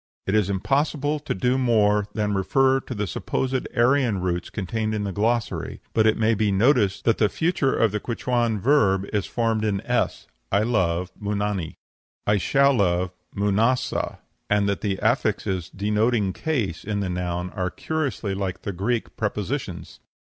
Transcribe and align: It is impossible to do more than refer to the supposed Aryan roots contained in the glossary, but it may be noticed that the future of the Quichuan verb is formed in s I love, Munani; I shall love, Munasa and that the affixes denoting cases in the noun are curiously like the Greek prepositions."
It 0.25 0.33
is 0.33 0.49
impossible 0.49 1.19
to 1.19 1.35
do 1.35 1.59
more 1.59 2.07
than 2.15 2.33
refer 2.33 2.79
to 2.79 2.95
the 2.95 3.05
supposed 3.05 3.67
Aryan 3.77 4.19
roots 4.19 4.49
contained 4.49 4.95
in 4.95 5.03
the 5.03 5.11
glossary, 5.11 5.79
but 5.93 6.07
it 6.07 6.17
may 6.17 6.33
be 6.33 6.51
noticed 6.51 7.05
that 7.05 7.19
the 7.19 7.29
future 7.29 7.77
of 7.77 7.91
the 7.91 7.99
Quichuan 7.99 8.59
verb 8.59 9.05
is 9.13 9.27
formed 9.27 9.63
in 9.63 9.79
s 9.81 10.25
I 10.51 10.63
love, 10.63 11.11
Munani; 11.21 11.75
I 12.25 12.37
shall 12.37 12.73
love, 12.73 13.11
Munasa 13.35 14.17
and 14.49 14.67
that 14.67 14.81
the 14.81 14.97
affixes 15.03 15.69
denoting 15.69 16.33
cases 16.33 16.83
in 16.83 17.01
the 17.01 17.07
noun 17.09 17.51
are 17.51 17.69
curiously 17.69 18.33
like 18.33 18.63
the 18.63 18.73
Greek 18.73 19.15
prepositions." 19.17 19.99